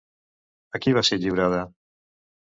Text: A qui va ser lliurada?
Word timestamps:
A 0.77 0.81
qui 0.85 0.93
va 0.97 1.03
ser 1.09 1.19
lliurada? 1.25 1.59